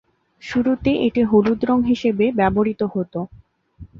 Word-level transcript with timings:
শুরুতে 0.43 0.91
এটি 1.05 1.21
হলুদ 1.31 1.59
রঙ 1.65 1.79
হিসেবে 1.91 2.25
ব্যবহৃত 2.39 2.81
হত। 2.93 3.13